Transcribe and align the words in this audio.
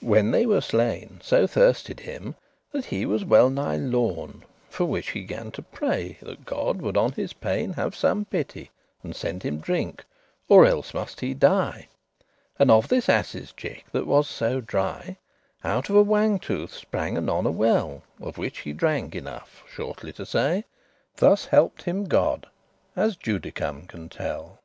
When 0.00 0.30
they 0.30 0.46
were 0.46 0.62
slain, 0.62 1.20
so 1.22 1.46
thirsted 1.46 2.00
him, 2.00 2.36
that 2.70 2.86
he 2.86 3.04
Was 3.04 3.22
*well 3.22 3.50
nigh 3.50 3.76
lorn,* 3.76 4.44
for 4.70 4.86
which 4.86 5.10
he 5.10 5.24
gan 5.24 5.50
to 5.50 5.60
pray 5.60 5.88
*near 5.88 5.92
to 5.92 6.04
perishing* 6.22 6.28
That 6.28 6.44
God 6.46 6.80
would 6.80 6.96
on 6.96 7.12
his 7.12 7.34
pain 7.34 7.74
have 7.74 7.94
some 7.94 8.24
pity, 8.24 8.70
And 9.02 9.14
send 9.14 9.42
him 9.42 9.58
drink, 9.58 10.06
or 10.48 10.64
elles 10.64 10.94
must 10.94 11.20
he 11.20 11.34
die; 11.34 11.88
And 12.58 12.70
of 12.70 12.88
this 12.88 13.10
ass's 13.10 13.52
check, 13.52 13.84
that 13.92 14.06
was 14.06 14.26
so 14.26 14.62
dry, 14.62 15.18
Out 15.62 15.90
of 15.90 15.96
a 15.96 16.02
wang 16.02 16.38
tooth* 16.38 16.72
sprang 16.72 17.18
anon 17.18 17.44
a 17.44 17.50
well, 17.50 17.96
*cheek 18.06 18.16
tooth 18.20 18.28
Of 18.28 18.38
which, 18.38 18.58
he 18.60 18.72
drank 18.72 19.14
enough, 19.14 19.64
shortly 19.70 20.14
to 20.14 20.24
say. 20.24 20.64
Thus 21.16 21.44
help'd 21.44 21.82
him 21.82 22.04
God, 22.06 22.46
as 22.96 23.16
Judicum 23.18 23.80
<5> 23.80 23.88
can 23.88 24.08
tell. 24.08 24.60